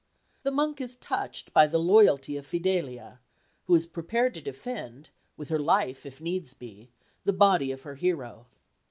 [0.41, 3.19] The monk is touched by the loyalty of Fidelia,
[3.67, 6.89] who is prepared to defend, with her life if needs be,
[7.23, 8.47] the body of her hero.